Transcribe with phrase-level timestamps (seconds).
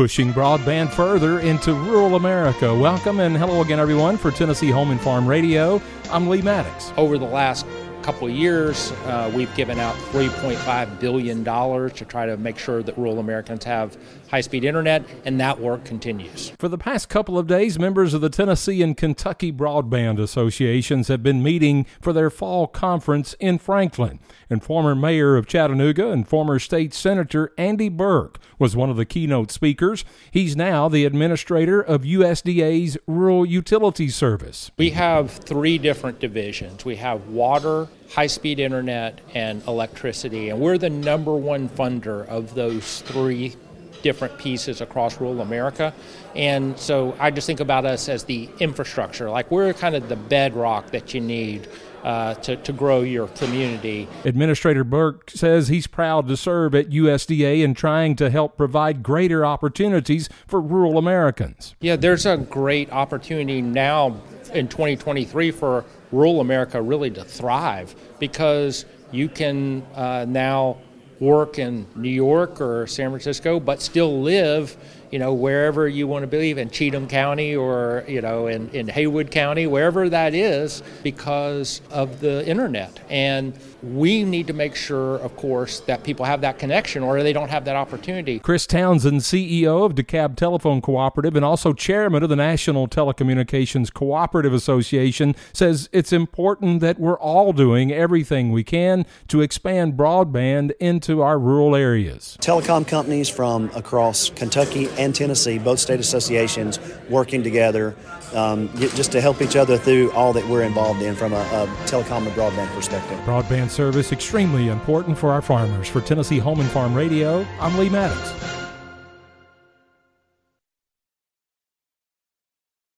[0.00, 2.74] pushing broadband further into rural America.
[2.74, 5.78] Welcome and hello again, everyone, for Tennessee Home and Farm Radio.
[6.10, 6.90] I'm Lee Maddox.
[6.96, 7.66] Over the last
[8.02, 12.96] couple of years, uh, we've given out $3.5 billion to try to make sure that
[12.96, 13.96] rural Americans have
[14.30, 16.50] high speed internet, and that work continues.
[16.58, 21.22] For the past couple of days, members of the Tennessee and Kentucky Broadband Associations have
[21.22, 24.20] been meeting for their fall conference in Franklin.
[24.48, 29.04] And former mayor of Chattanooga and former state senator Andy Berke was one of the
[29.04, 30.04] keynote speakers.
[30.30, 34.70] He's now the administrator of USDA's Rural Utilities Service.
[34.78, 40.78] We have three different divisions we have water, high speed internet, and electricity, and we're
[40.78, 43.54] the number one funder of those three
[44.02, 45.92] different pieces across rural America.
[46.34, 50.16] And so I just think about us as the infrastructure, like we're kind of the
[50.16, 51.68] bedrock that you need.
[52.02, 54.08] Uh, to, to grow your community.
[54.24, 59.44] Administrator Berke says he's proud to serve at USDA and trying to help provide greater
[59.44, 61.74] opportunities for rural Americans.
[61.80, 64.18] Yeah, there's a great opportunity now
[64.52, 70.78] in 2023 for rural America really to thrive because you can uh, now
[71.20, 74.76] work in New York or San Francisco, but still live,
[75.10, 78.88] you know, wherever you want to believe in Cheatham County or, you know, in, in
[78.88, 83.00] Haywood County, wherever that is, because of the internet.
[83.10, 87.32] And we need to make sure, of course, that people have that connection or they
[87.32, 88.38] don't have that opportunity.
[88.38, 94.52] Chris Townsend, CEO of DeKalb Telephone Cooperative and also chairman of the National Telecommunications Cooperative
[94.52, 101.09] Association, says it's important that we're all doing everything we can to expand broadband into
[101.18, 102.36] our rural areas.
[102.40, 107.96] Telecom companies from across Kentucky and Tennessee, both state associations, working together
[108.34, 111.66] um, just to help each other through all that we're involved in from a, a
[111.86, 113.18] telecom and broadband perspective.
[113.20, 115.88] Broadband service extremely important for our farmers.
[115.88, 118.59] For Tennessee Home and Farm Radio, I'm Lee Maddox.